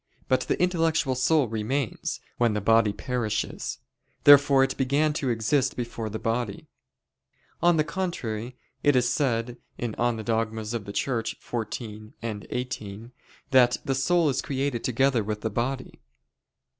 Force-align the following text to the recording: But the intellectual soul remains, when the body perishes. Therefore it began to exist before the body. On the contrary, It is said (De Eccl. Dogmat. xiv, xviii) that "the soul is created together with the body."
But 0.27 0.41
the 0.41 0.59
intellectual 0.59 1.13
soul 1.13 1.47
remains, 1.47 2.19
when 2.39 2.55
the 2.55 2.59
body 2.59 2.91
perishes. 2.91 3.77
Therefore 4.23 4.63
it 4.63 4.75
began 4.75 5.13
to 5.13 5.29
exist 5.29 5.77
before 5.77 6.09
the 6.09 6.17
body. 6.17 6.65
On 7.61 7.77
the 7.77 7.83
contrary, 7.83 8.57
It 8.81 8.95
is 8.95 9.07
said 9.07 9.57
(De 9.77 9.89
Eccl. 9.89 10.23
Dogmat. 10.23 10.65
xiv, 10.65 10.89
xviii) 12.17 13.11
that 13.51 13.77
"the 13.85 13.93
soul 13.93 14.29
is 14.29 14.41
created 14.41 14.83
together 14.83 15.23
with 15.23 15.41
the 15.41 15.51
body." 15.51 16.01